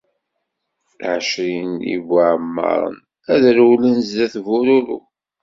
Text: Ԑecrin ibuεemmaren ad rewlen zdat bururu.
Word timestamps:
Ԑecrin 1.11 1.71
ibuεemmaren 1.93 2.97
ad 3.33 3.43
rewlen 3.55 3.97
zdat 4.07 4.35
bururu. 4.45 4.99